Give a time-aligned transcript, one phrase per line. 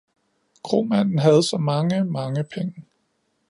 [0.63, 2.85] Kromanden havde så mange, mange penge.